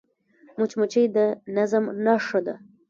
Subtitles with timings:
[0.57, 1.17] مچمچۍ د
[1.55, 2.55] نظم نښه ده